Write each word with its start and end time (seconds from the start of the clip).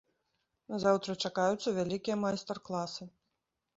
Заўтра 0.83 1.15
чакаюцца 1.29 1.75
вялікія 1.77 2.15
майстар-класы. 2.25 3.03